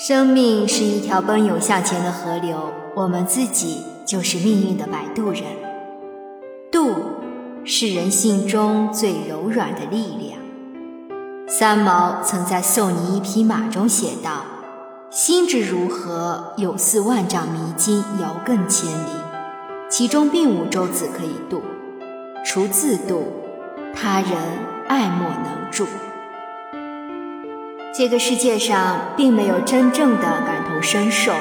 [0.00, 5.42] 生命是一条奔涌向前的河流，我们自己就是命运的摆渡人。
[6.70, 6.94] 渡
[7.64, 10.38] 是人性中最柔软的力量。
[11.48, 14.44] 三毛曾在《送你一匹马》中写道
[15.10, 19.10] ：“心之如何，有似万丈迷津，遥亘千里。
[19.90, 21.60] 其中并无舟子可以渡，
[22.44, 23.24] 除自渡，
[23.92, 24.30] 他人
[24.86, 25.84] 爱莫能助。”
[27.98, 31.32] 这个世界上并没有真正的感同身受，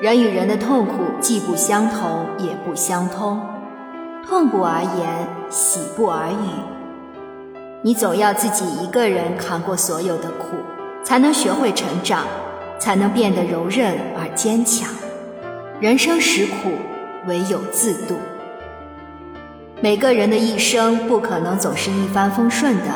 [0.00, 3.40] 人与人的痛苦既不相同也不相通，
[4.26, 6.48] 痛不而言，喜不而语。
[7.82, 10.56] 你总要自己一个人扛过所有的苦，
[11.04, 12.24] 才能学会成长，
[12.80, 14.88] 才能变得柔韧而坚强。
[15.78, 16.72] 人生实苦，
[17.28, 18.16] 唯有自渡。
[19.80, 22.90] 每个人的一生不可能总是一帆风顺的，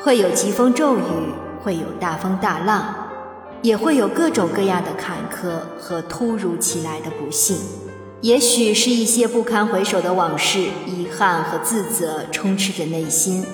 [0.00, 1.02] 会有疾风骤雨。
[1.62, 2.94] 会有大风大浪，
[3.62, 7.56] 也会有各种各样的坎坷和突如其来的不幸。
[8.22, 13.44] 也许是一些不堪回首的往事，遗憾和自责充斥着内心；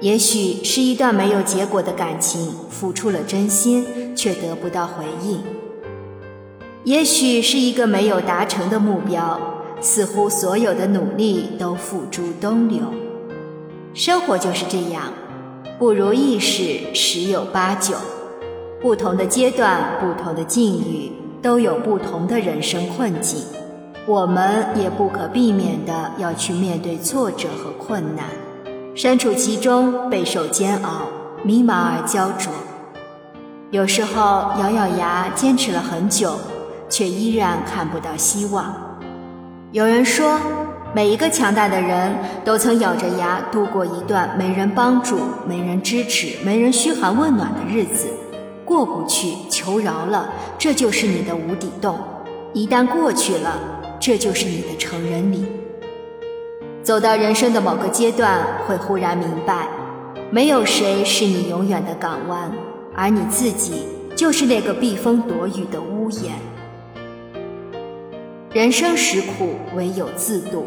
[0.00, 5.40] 也许是一段没有结果的感情，付出了真心却得不到回应；
[6.84, 9.38] 也许是一个没有达成的目标，
[9.80, 12.80] 似乎所有的努力都付诸东流。
[13.92, 15.12] 生活就是这样。
[15.82, 17.96] 不如意事十有八九，
[18.80, 21.10] 不同的阶段、不同的境遇，
[21.42, 23.40] 都有不同的人生困境。
[24.06, 28.26] 我们也不可避免的要去面对挫折和困难，
[28.94, 31.08] 身处其中，备受煎熬，
[31.42, 32.52] 迷茫而焦灼。
[33.72, 36.38] 有时候咬咬牙坚持了很久，
[36.88, 38.72] 却依然看不到希望。
[39.72, 40.38] 有人说。
[40.94, 48.08] 每一个强大的人都曾咬着牙度过一段没人帮助、没人支持、没人嘘寒问暖的日子，
[48.62, 51.94] 过不去求饶了，这就是你的无底洞；
[52.52, 53.58] 一旦过去了，
[53.98, 55.46] 这就是你的成人礼。
[56.82, 59.66] 走到人生的某个阶段，会忽然明白，
[60.30, 62.52] 没有谁是你永远的港湾，
[62.94, 66.34] 而你自己就是那个避风躲雨的屋檐。
[68.52, 70.66] 人生实苦，唯有自渡。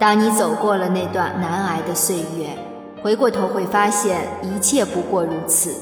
[0.00, 2.56] 当你走过了那段难挨的岁月，
[3.02, 5.74] 回过头会发现一切不过如此，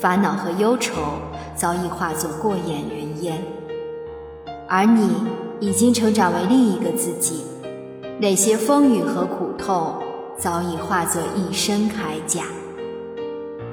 [0.00, 0.94] 烦恼和忧愁
[1.56, 3.42] 早已化作过眼云烟，
[4.68, 5.10] 而你
[5.58, 7.44] 已经成长为另一个自己，
[8.20, 10.00] 那些风雨和苦痛
[10.38, 12.44] 早已化作一身铠甲。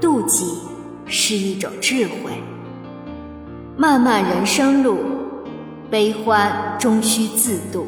[0.01, 0.57] 妒忌
[1.05, 2.31] 是一种智慧，
[3.77, 4.97] 漫漫人生路，
[5.91, 7.85] 悲欢终须自渡。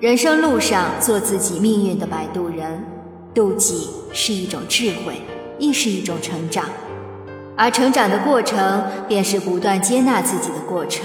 [0.00, 2.84] 人生路上，做自己命运的摆渡人。
[3.34, 5.20] 妒忌是一种智慧，
[5.58, 6.66] 亦是一种成长，
[7.56, 11.04] 而成长的过程，便是不断接纳自己的过程。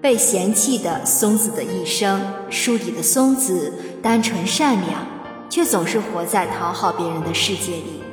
[0.00, 5.04] 被嫌弃的松子的一生，书里的松子单纯善良，
[5.50, 8.04] 却总是活在讨好别人的世界里。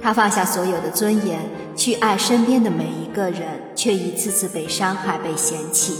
[0.00, 1.40] 他放下所有的尊严，
[1.74, 3.42] 去爱身边的每一个人，
[3.74, 5.96] 却一次次被伤害、被嫌弃。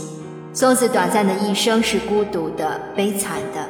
[0.55, 3.67] 松子短暂的一生是孤独的、悲惨的，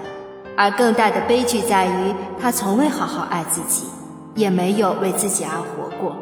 [0.55, 3.85] 而更大的悲剧在于，他从未好好爱自己，
[4.35, 6.15] 也没有为自己而活过。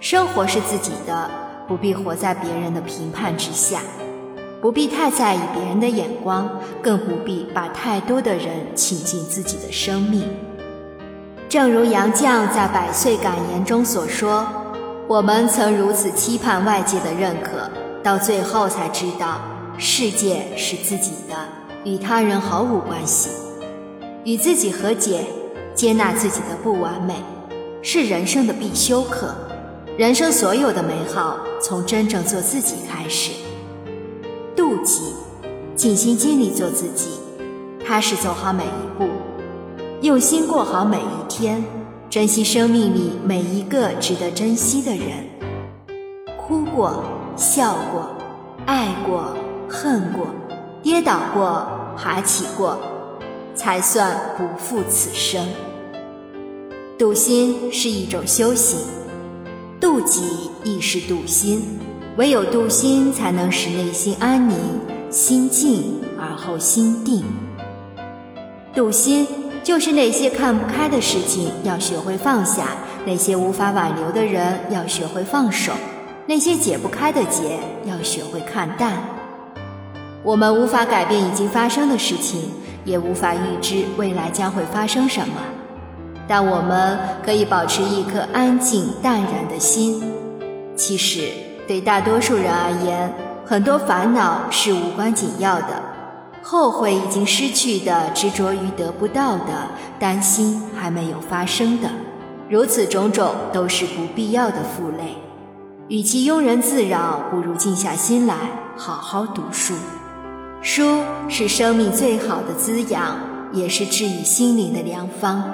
[0.00, 1.30] 生活是自己的，
[1.68, 3.80] 不必活在别人的评判之下，
[4.62, 6.48] 不必太在意别人的眼光，
[6.82, 10.26] 更不必把太多的人请进自己的生命。
[11.50, 14.46] 正如杨绛在《百岁感言》中所说
[15.06, 17.70] ：“我们曾如此期盼外界的认可。”
[18.02, 19.40] 到最后才知道，
[19.78, 21.36] 世界是自己的，
[21.84, 23.30] 与他人毫无关系。
[24.24, 25.24] 与自己和解，
[25.72, 27.14] 接纳自己的不完美，
[27.80, 29.32] 是人生的必修课。
[29.96, 33.30] 人生所有的美好，从真正做自己开始。
[34.56, 35.14] 妒忌，
[35.76, 37.10] 尽心尽力做自己，
[37.86, 39.08] 踏实走好每一步，
[40.00, 41.64] 用心过好每一天，
[42.10, 45.31] 珍惜生命里每一个值得珍惜的人。
[46.46, 47.02] 哭过。
[47.34, 48.14] 笑过，
[48.66, 49.34] 爱过，
[49.66, 50.26] 恨过，
[50.82, 51.66] 跌倒过，
[51.96, 52.78] 爬起过，
[53.54, 55.42] 才算不负此生。
[56.98, 58.78] 笃心是一种修行，
[59.80, 61.78] 妒己亦是渡心。
[62.18, 64.58] 唯有渡心，才能使内心安宁，
[65.10, 67.24] 心静而后心定。
[68.74, 69.26] 渡心
[69.64, 72.68] 就是那些看不开的事情要学会放下，
[73.06, 75.72] 那些无法挽留的人要学会放手。
[76.26, 78.92] 那些解不开的结，要学会看淡。
[80.22, 82.50] 我们无法改变已经发生的事情，
[82.84, 85.34] 也无法预知未来将会发生什么，
[86.28, 90.00] 但我们可以保持一颗安静淡然的心，
[90.76, 91.28] 其实，
[91.66, 93.12] 对大多数人而言，
[93.44, 95.82] 很多烦恼是无关紧要的，
[96.40, 99.66] 后悔已经失去的，执着于得不到的，
[99.98, 101.88] 担心还没有发生的，
[102.48, 105.16] 如此种种都是不必要的负累。
[105.92, 108.34] 与其庸人自扰，不如静下心来
[108.78, 109.74] 好好读书。
[110.62, 113.18] 书是生命最好的滋养，
[113.52, 115.44] 也是治愈心灵的良方。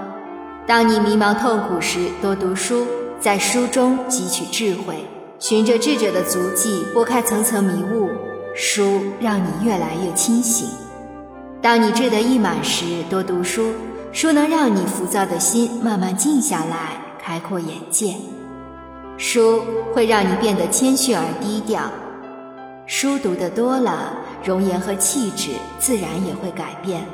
[0.64, 2.86] 当你迷茫痛苦时，多读书，
[3.18, 5.04] 在书中汲取智慧，
[5.40, 8.08] 循着智者的足迹，拨开层层迷雾。
[8.54, 10.68] 书让你越来越清醒。
[11.60, 13.72] 当你志得意满时，多读书，
[14.12, 18.14] 书能让你浮躁的心慢慢静下来，开阔眼界。
[19.18, 21.82] 书会让你变得谦逊而低调。
[22.86, 24.12] 书读得多了，
[24.44, 25.50] 容颜和气质
[25.80, 27.04] 自然也会改变，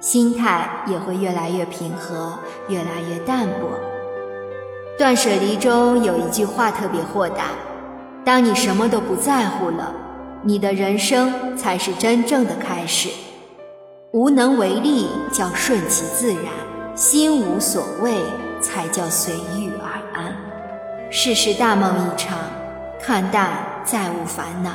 [0.00, 2.32] 心态也会越来越平和，
[2.68, 3.68] 越来越淡泊。
[4.96, 7.50] 断舍离中有一句话特别豁达：
[8.24, 9.94] 当你什么都不在乎了，
[10.42, 13.10] 你的人生才是真正的开始。
[14.12, 16.44] 无能为力叫顺其自然，
[16.94, 18.14] 心无所谓
[18.62, 19.65] 才叫随遇。
[21.18, 22.38] 世事大梦一场，
[23.00, 24.72] 看淡再无烦恼。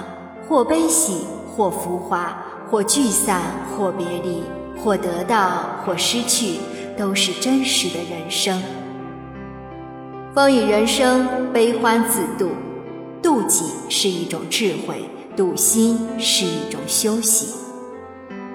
[0.50, 2.36] 或悲喜，或浮华，
[2.68, 3.44] 或聚散，
[3.78, 4.42] 或别离，
[4.76, 5.52] 或得到，
[5.86, 6.58] 或失去，
[6.98, 8.60] 都是真实的人生。
[10.34, 12.50] 风雨人生，悲欢自度。
[13.22, 15.08] 妒忌是一种智慧，
[15.38, 17.50] 妒心是一种修行。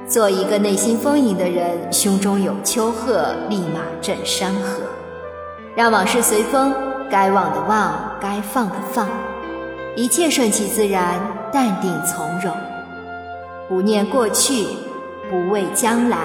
[0.08, 4.82] 做一个内心丰盈的人，胸中有丘壑，立马镇山河。
[5.76, 6.74] 让往事随风，
[7.10, 9.08] 该忘的忘，该放的放。
[9.94, 11.20] 一切顺其自然，
[11.52, 12.54] 淡定从容，
[13.68, 14.66] 不念过去，
[15.30, 16.18] 不畏将来，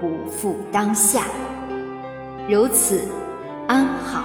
[0.00, 1.24] 不负当下，
[2.48, 3.02] 如此
[3.66, 4.24] 安好。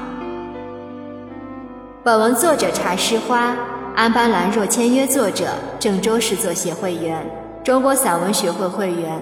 [2.03, 3.55] 本文作者茶诗花，
[3.95, 5.47] 安邦兰若签约作者，
[5.79, 7.25] 郑州市作协会员，
[7.63, 9.21] 中国散文学会会员。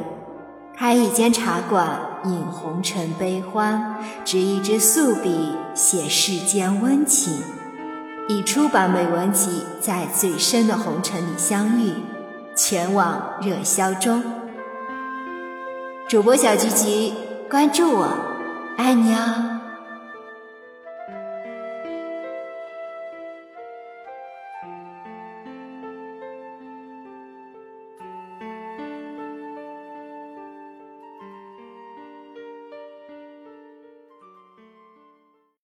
[0.76, 1.88] 开一间茶馆，
[2.26, 7.42] 饮红尘悲欢，执一支素笔，写世间温情。
[8.30, 11.94] 已出版美文集，在最深的红尘里相遇，
[12.56, 14.24] 全网热销中。
[16.08, 17.14] 主播小菊菊，
[17.50, 18.08] 关注我，
[18.78, 19.53] 爱你哦。